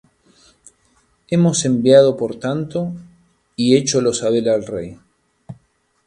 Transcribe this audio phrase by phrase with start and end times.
[1.27, 2.91] hemos enviado por tanto,
[3.55, 4.97] y hécho lo saber al rey